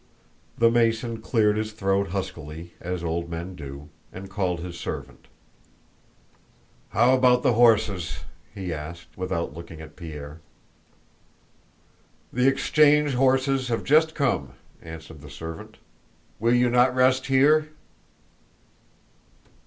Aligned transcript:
The 0.57 0.71
Mason 0.71 1.21
cleared 1.21 1.57
his 1.57 1.73
throat 1.73 2.07
huskily, 2.07 2.73
as 2.81 3.03
old 3.03 3.29
men 3.29 3.53
do, 3.53 3.89
and 4.11 4.31
called 4.31 4.59
his 4.61 4.75
servant. 4.75 5.27
"How 6.89 7.13
about 7.13 7.43
the 7.43 7.53
horses?" 7.53 8.21
he 8.51 8.73
asked, 8.73 9.15
without 9.15 9.53
looking 9.53 9.79
at 9.79 9.95
Pierre. 9.95 10.41
"The 12.33 12.47
exchange 12.47 13.13
horses 13.13 13.67
have 13.67 13.83
just 13.83 14.15
come," 14.15 14.53
answered 14.81 15.21
the 15.21 15.29
servant. 15.29 15.77
"Will 16.39 16.55
you 16.55 16.71
not 16.71 16.95
rest 16.95 17.27
here?" 17.27 17.69